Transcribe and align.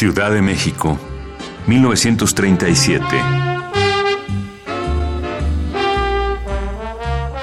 Ciudad 0.00 0.30
de 0.30 0.40
México, 0.40 0.98
1937. 1.66 3.04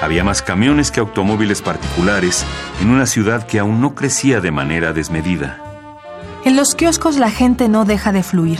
Había 0.02 0.24
más 0.24 0.42
camiones 0.42 0.90
que 0.90 0.98
automóviles 0.98 1.62
particulares 1.62 2.44
en 2.82 2.90
una 2.90 3.06
ciudad 3.06 3.46
que 3.46 3.60
aún 3.60 3.80
no 3.80 3.94
crecía 3.94 4.40
de 4.40 4.50
manera 4.50 4.92
desmedida. 4.92 5.62
En 6.44 6.56
los 6.56 6.74
kioscos 6.74 7.16
la 7.16 7.30
gente 7.30 7.68
no 7.68 7.84
deja 7.84 8.10
de 8.10 8.24
fluir. 8.24 8.58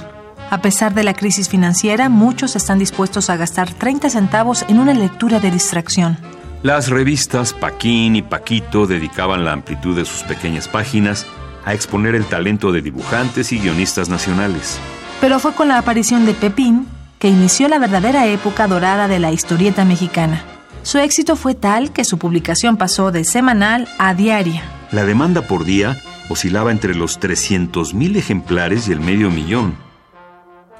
A 0.48 0.62
pesar 0.62 0.94
de 0.94 1.02
la 1.02 1.14
crisis 1.14 1.48
financiera, 1.48 2.08
muchos 2.08 2.54
están 2.54 2.78
dispuestos 2.78 3.30
a 3.30 3.36
gastar 3.36 3.72
30 3.72 4.10
centavos 4.10 4.64
en 4.68 4.78
una 4.78 4.94
lectura 4.94 5.40
de 5.40 5.50
distracción. 5.50 6.18
Las 6.62 6.88
revistas 6.88 7.52
Paquín 7.52 8.14
y 8.14 8.22
Paquito 8.22 8.86
dedicaban 8.86 9.44
la 9.44 9.50
amplitud 9.50 9.96
de 9.96 10.04
sus 10.04 10.22
pequeñas 10.22 10.68
páginas 10.68 11.26
a 11.68 11.74
exponer 11.74 12.14
el 12.14 12.24
talento 12.24 12.72
de 12.72 12.80
dibujantes 12.80 13.52
y 13.52 13.58
guionistas 13.58 14.08
nacionales. 14.08 14.80
Pero 15.20 15.38
fue 15.38 15.52
con 15.52 15.68
la 15.68 15.76
aparición 15.76 16.24
de 16.24 16.32
Pepín 16.32 16.86
que 17.18 17.28
inició 17.28 17.68
la 17.68 17.78
verdadera 17.78 18.26
época 18.26 18.66
dorada 18.66 19.06
de 19.06 19.18
la 19.18 19.32
historieta 19.32 19.84
mexicana. 19.84 20.42
Su 20.82 20.96
éxito 20.96 21.36
fue 21.36 21.54
tal 21.54 21.92
que 21.92 22.04
su 22.04 22.16
publicación 22.16 22.78
pasó 22.78 23.12
de 23.12 23.22
semanal 23.24 23.86
a 23.98 24.14
diaria. 24.14 24.62
La 24.92 25.04
demanda 25.04 25.42
por 25.42 25.66
día 25.66 26.00
oscilaba 26.30 26.70
entre 26.70 26.94
los 26.94 27.20
300.000 27.20 28.16
ejemplares 28.16 28.88
y 28.88 28.92
el 28.92 29.00
medio 29.00 29.30
millón. 29.30 29.76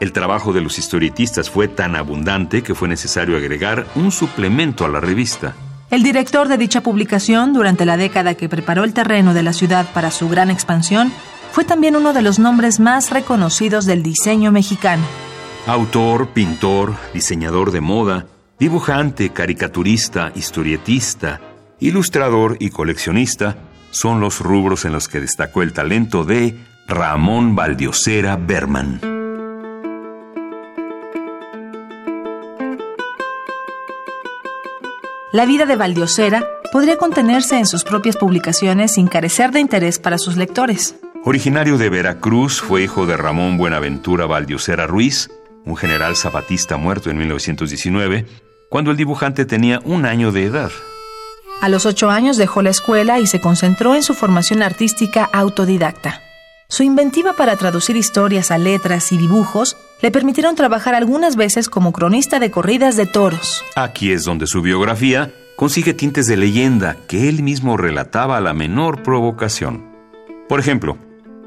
El 0.01 0.13
trabajo 0.13 0.55
de 0.55 0.63
los 0.63 0.79
historietistas 0.79 1.51
fue 1.51 1.69
tan 1.69 1.97
abundante 1.97 2.63
que 2.63 2.75
fue 2.75 2.89
necesario 2.89 3.37
agregar 3.37 3.87
un 3.95 4.11
suplemento 4.11 4.87
a 4.87 4.89
la 4.89 5.01
revista. 5.01 5.55
El 5.91 6.03
director 6.03 6.49
de 6.49 6.59
dicha 6.59 6.83
publicación, 6.83 7.55
durante 7.55 7.87
la 7.87 7.97
década 7.97 8.35
que 8.35 8.51
preparó 8.51 8.85
el 8.85 8.93
terreno 8.93 9.33
de 9.33 9.43
la 9.43 9.55
ciudad 9.55 9.87
para 9.95 10.11
su 10.11 10.29
gran 10.29 10.51
expansión, 10.51 11.11
fue 11.51 11.65
también 11.65 11.97
uno 11.97 12.13
de 12.13 12.21
los 12.21 12.39
nombres 12.39 12.79
más 12.79 13.11
reconocidos 13.11 13.87
del 13.87 14.03
diseño 14.03 14.53
mexicano. 14.53 15.03
Autor, 15.67 16.29
pintor, 16.29 16.95
diseñador 17.15 17.73
de 17.73 17.81
moda, 17.81 18.27
dibujante, 18.59 19.31
caricaturista, 19.31 20.31
historietista, 20.35 21.41
ilustrador 21.81 22.59
y 22.61 22.69
coleccionista 22.69 23.57
son 23.91 24.21
los 24.21 24.41
rubros 24.41 24.85
en 24.85 24.93
los 24.93 25.09
que 25.09 25.21
destacó 25.21 25.63
el 25.63 25.73
talento 25.73 26.25
de 26.25 26.55
Ramón 26.87 27.57
Valdiosera 27.57 28.37
Berman. 28.37 29.01
La 35.31 35.45
vida 35.45 35.67
de 35.67 35.77
Valdiosera 35.77 36.49
podría 36.73 36.97
contenerse 36.97 37.59
en 37.59 37.67
sus 37.67 37.85
propias 37.85 38.17
publicaciones 38.17 38.95
sin 38.95 39.09
carecer 39.09 39.51
de 39.51 39.61
interés 39.61 39.99
para 39.99 40.17
sus 40.17 40.39
lectores. 40.39 40.95
Originario 41.23 41.77
de 41.77 41.91
Veracruz, 41.91 42.63
fue 42.63 42.83
hijo 42.83 43.05
de 43.05 43.19
Ramón 43.19 43.59
Buenaventura 43.59 44.25
Valdiosera 44.25 44.87
Ruiz, 44.87 45.29
un 45.67 45.77
general 45.77 46.17
zapatista 46.17 46.79
muerto 46.79 47.11
en 47.11 47.19
1919, 47.19 48.25
cuando 48.71 48.91
el 48.91 48.97
dibujante 48.97 49.45
tenía 49.45 49.81
un 49.85 50.07
año 50.07 50.33
de 50.33 50.45
edad. 50.45 50.71
A 51.61 51.69
los 51.69 51.85
ocho 51.85 52.09
años 52.09 52.39
dejó 52.39 52.63
la 52.63 52.71
escuela 52.71 53.21
y 53.21 53.27
se 53.27 53.39
concentró 53.39 53.95
en 53.95 54.03
su 54.03 54.15
formación 54.15 54.63
artística 54.63 55.29
autodidacta. 55.31 56.23
Su 56.71 56.85
inventiva 56.85 57.35
para 57.35 57.57
traducir 57.57 57.99
historias 57.99 58.51
a 58.51 58.57
letras 58.57 59.13
y 59.13 59.19
dibujos 59.19 59.77
le 60.01 60.11
permitieron 60.11 60.55
trabajar 60.55 60.95
algunas 60.95 61.37
veces 61.37 61.69
como 61.69 61.93
cronista 61.93 62.39
de 62.39 62.51
corridas 62.51 62.97
de 62.97 63.07
toros. 63.07 63.65
Aquí 63.75 64.13
es 64.13 64.25
donde 64.25 64.47
su 64.47 64.63
biografía 64.63 65.33
consigue 65.57 65.93
tintes 65.93 66.27
de 66.27 66.37
leyenda 66.37 66.97
que 67.09 67.29
él 67.29 67.43
mismo 67.43 67.77
relataba 67.77 68.37
a 68.37 68.41
la 68.41 68.55
menor 68.55 69.03
provocación. 69.03 69.85
Por 70.49 70.61
ejemplo, 70.61 70.97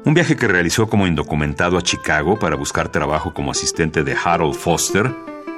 un 0.04 0.14
viaje 0.14 0.36
que 0.36 0.48
realizó 0.48 0.88
como 0.88 1.06
indocumentado 1.06 1.78
a 1.78 1.82
Chicago 1.82 2.38
para 2.38 2.56
buscar 2.56 2.90
trabajo 2.90 3.32
como 3.32 3.52
asistente 3.52 4.02
de 4.02 4.16
Harold 4.22 4.54
Foster, 4.54 5.14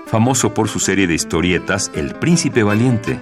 famoso 0.07 0.55
por 0.55 0.69
su 0.69 0.79
serie 0.79 1.07
de 1.07 1.15
historietas 1.15 1.91
El 1.95 2.15
Príncipe 2.15 2.63
Valiente. 2.63 3.19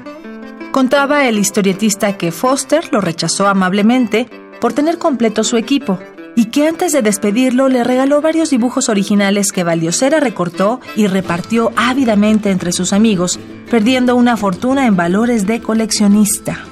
Contaba 0.72 1.26
el 1.26 1.38
historietista 1.38 2.16
que 2.19 2.32
Foster 2.32 2.92
lo 2.92 3.00
rechazó 3.00 3.46
amablemente 3.46 4.28
por 4.60 4.72
tener 4.72 4.98
completo 4.98 5.44
su 5.44 5.56
equipo 5.56 5.98
y 6.34 6.47
que 6.47 6.66
antes 6.66 6.93
de 6.93 7.03
despedirlo 7.03 7.69
le 7.69 7.84
regaló 7.84 8.20
varios 8.20 8.50
dibujos 8.50 8.88
originales 8.88 9.53
que 9.53 9.65
Valdiosera 9.65 10.20
recortó 10.20 10.81
y 10.97 11.06
repartió 11.06 11.72
ávidamente 11.76 12.50
entre 12.50 12.72
sus 12.72 12.93
amigos, 12.93 13.38
perdiendo 13.70 14.16
una 14.16 14.37
fortuna 14.37 14.87
en 14.87 14.97
valores 14.97 15.47
de 15.47 15.60
coleccionista. 15.60 16.65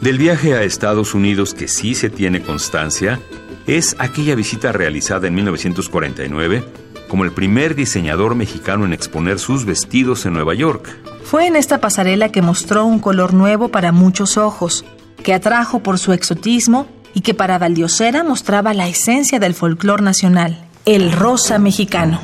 Del 0.00 0.18
viaje 0.18 0.54
a 0.54 0.62
Estados 0.62 1.14
Unidos 1.14 1.54
que 1.54 1.68
sí 1.68 1.94
se 1.94 2.10
tiene 2.10 2.42
constancia, 2.42 3.20
es 3.66 3.96
aquella 3.98 4.34
visita 4.34 4.72
realizada 4.72 5.28
en 5.28 5.34
1949 5.34 6.64
como 7.10 7.24
el 7.24 7.32
primer 7.32 7.74
diseñador 7.74 8.36
mexicano 8.36 8.84
en 8.84 8.92
exponer 8.92 9.40
sus 9.40 9.64
vestidos 9.64 10.24
en 10.26 10.32
Nueva 10.32 10.54
York. 10.54 10.88
Fue 11.24 11.46
en 11.46 11.56
esta 11.56 11.80
pasarela 11.80 12.30
que 12.30 12.40
mostró 12.40 12.86
un 12.86 13.00
color 13.00 13.34
nuevo 13.34 13.68
para 13.68 13.90
muchos 13.90 14.36
ojos, 14.36 14.84
que 15.24 15.34
atrajo 15.34 15.80
por 15.80 15.98
su 15.98 16.12
exotismo 16.12 16.86
y 17.14 17.22
que 17.22 17.34
para 17.34 17.58
Valdiosera 17.58 18.22
mostraba 18.24 18.74
la 18.74 18.88
esencia 18.88 19.38
del 19.38 19.54
folclor 19.54 20.02
nacional, 20.02 20.58
el 20.84 21.12
rosa 21.12 21.58
mexicano. 21.58 22.20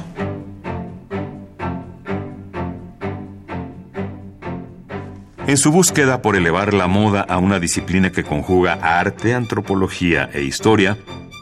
En 5.47 5.57
su 5.59 5.71
búsqueda 5.71 6.23
por 6.23 6.35
elevar 6.35 6.75
la 6.75 6.89
moda 6.89 7.21
a 7.21 7.39
una 7.39 7.61
disciplina 7.61 8.11
que 8.11 8.25
conjuga 8.25 8.81
arte, 8.83 9.33
antropología 9.33 10.29
e 10.33 10.43
historia, 10.43 10.99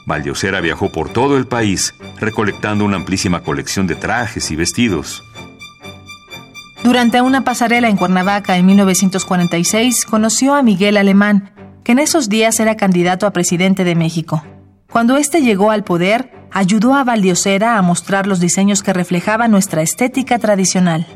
Valdiosera 0.06 0.60
viajó 0.60 0.93
por 0.93 1.10
todo 1.10 1.38
el 1.38 1.47
país 1.47 1.94
recolectando 2.21 2.84
una 2.84 2.97
amplísima 2.97 3.43
colección 3.43 3.87
de 3.87 3.94
trajes 3.94 4.50
y 4.50 4.56
vestidos. 4.56 5.22
Durante 6.83 7.22
una 7.22 7.44
pasarela 7.44 7.88
en 7.88 7.97
Cuernavaca 7.97 8.59
en 8.59 8.66
1946 8.66 10.04
conoció 10.04 10.54
a 10.54 10.62
Miguel 10.62 10.99
Alemán, 10.99 11.53
que 11.84 11.93
en 11.93 11.99
esos 11.99 12.28
días 12.28 12.59
era 12.59 12.77
candidato 12.77 13.27
a 13.27 13.33
presidente 13.33 13.84
de 13.84 13.95
México. 13.95 14.43
Cuando 14.91 15.17
éste 15.17 15.43
llegó 15.43 15.71
al 15.71 15.84
poder, 15.84 16.33
ayudó 16.50 16.95
a 16.95 17.05
Valdiosera 17.05 17.77
a 17.77 17.83
mostrar 17.83 18.27
los 18.27 18.41
diseños 18.41 18.83
que 18.83 18.93
reflejaban 18.93 19.50
nuestra 19.50 19.83
estética 19.83 20.39
tradicional. 20.39 21.06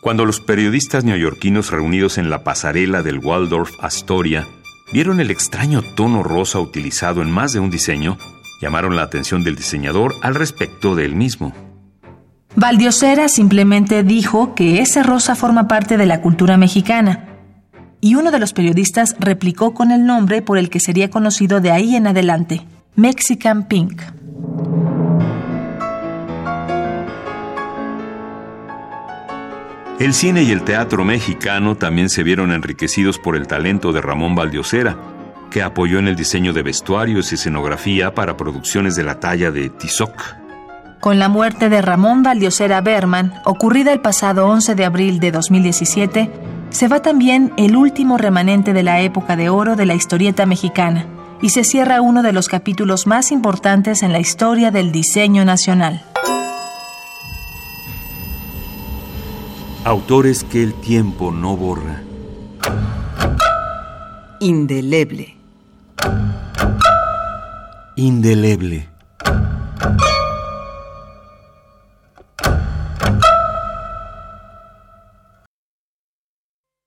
Cuando 0.00 0.24
los 0.24 0.40
periodistas 0.40 1.04
neoyorquinos 1.04 1.70
reunidos 1.70 2.18
en 2.18 2.28
la 2.28 2.44
pasarela 2.44 3.02
del 3.02 3.18
Waldorf 3.18 3.72
Astoria 3.80 4.46
vieron 4.92 5.20
el 5.20 5.30
extraño 5.30 5.82
tono 5.82 6.22
rosa 6.22 6.58
utilizado 6.60 7.22
en 7.22 7.30
más 7.30 7.52
de 7.52 7.60
un 7.60 7.70
diseño, 7.70 8.18
llamaron 8.60 8.96
la 8.96 9.02
atención 9.02 9.44
del 9.44 9.56
diseñador 9.56 10.14
al 10.22 10.34
respecto 10.34 10.94
de 10.94 11.04
él 11.04 11.14
mismo. 11.14 11.54
Valdiosera 12.56 13.28
simplemente 13.28 14.02
dijo 14.02 14.54
que 14.54 14.80
ese 14.80 15.02
rosa 15.02 15.34
forma 15.34 15.68
parte 15.68 15.96
de 15.96 16.06
la 16.06 16.20
cultura 16.20 16.56
mexicana 16.56 17.33
y 18.04 18.16
uno 18.16 18.30
de 18.30 18.38
los 18.38 18.52
periodistas 18.52 19.16
replicó 19.18 19.72
con 19.72 19.90
el 19.90 20.04
nombre 20.04 20.42
por 20.42 20.58
el 20.58 20.68
que 20.68 20.78
sería 20.78 21.08
conocido 21.08 21.62
de 21.62 21.70
ahí 21.70 21.96
en 21.96 22.06
adelante, 22.06 22.66
Mexican 22.96 23.66
Pink. 23.66 24.02
El 29.98 30.12
cine 30.12 30.42
y 30.42 30.50
el 30.50 30.64
teatro 30.64 31.02
mexicano 31.06 31.76
también 31.76 32.10
se 32.10 32.22
vieron 32.22 32.52
enriquecidos 32.52 33.18
por 33.18 33.36
el 33.36 33.46
talento 33.46 33.90
de 33.90 34.02
Ramón 34.02 34.34
Valdiosera, 34.34 34.98
que 35.50 35.62
apoyó 35.62 35.98
en 35.98 36.06
el 36.06 36.14
diseño 36.14 36.52
de 36.52 36.62
vestuarios 36.62 37.32
y 37.32 37.36
escenografía 37.36 38.14
para 38.14 38.36
producciones 38.36 38.96
de 38.96 39.04
la 39.04 39.18
talla 39.18 39.50
de 39.50 39.70
Tizoc. 39.70 40.36
Con 41.00 41.18
la 41.18 41.30
muerte 41.30 41.70
de 41.70 41.80
Ramón 41.80 42.22
Valdiosera 42.22 42.82
Berman, 42.82 43.32
ocurrida 43.46 43.94
el 43.94 44.00
pasado 44.00 44.46
11 44.48 44.74
de 44.74 44.84
abril 44.84 45.20
de 45.20 45.32
2017, 45.32 46.30
se 46.74 46.88
va 46.88 47.00
también 47.00 47.52
el 47.56 47.76
último 47.76 48.18
remanente 48.18 48.72
de 48.72 48.82
la 48.82 49.00
época 49.00 49.36
de 49.36 49.48
oro 49.48 49.76
de 49.76 49.86
la 49.86 49.94
historieta 49.94 50.44
mexicana 50.44 51.06
y 51.40 51.50
se 51.50 51.62
cierra 51.62 52.00
uno 52.00 52.20
de 52.24 52.32
los 52.32 52.48
capítulos 52.48 53.06
más 53.06 53.30
importantes 53.30 54.02
en 54.02 54.10
la 54.10 54.18
historia 54.18 54.72
del 54.72 54.90
diseño 54.90 55.44
nacional. 55.44 56.02
Autores 59.84 60.42
que 60.42 60.64
el 60.64 60.74
tiempo 60.74 61.30
no 61.30 61.56
borra. 61.56 62.02
Indeleble. 64.40 65.36
Indeleble. 67.94 68.88